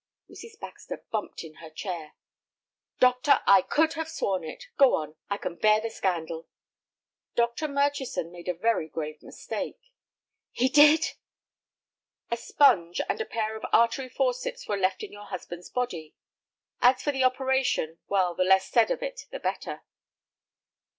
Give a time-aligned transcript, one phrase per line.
[0.27, 0.59] Mrs.
[0.59, 2.15] Baxter bumped in her chair.
[2.99, 4.63] "Doctor, I could have sworn it.
[4.75, 6.47] Go on, I can bear the scandal."
[7.35, 7.67] "Dr.
[7.67, 9.77] Murchison made a very grave mistake."
[10.49, 11.11] "He did!"
[12.31, 16.15] "A sponge and a pair of artery forceps were left in your husband's body.
[16.81, 19.83] As for the operation, well, the less said of it the better."